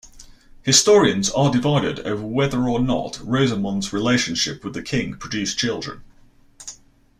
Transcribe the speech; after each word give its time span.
Historians 0.63 1.29
are 1.29 1.51
divided 1.51 1.99
over 2.07 2.25
whether 2.25 2.67
or 2.67 2.79
not 2.79 3.19
Rosamund's 3.23 3.93
relationship 3.93 4.63
with 4.63 4.73
the 4.73 4.81
King 4.81 5.13
produced 5.13 5.59
children. 5.59 6.01